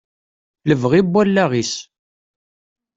[0.69, 1.73] Lebɣi n wallaɣ-is.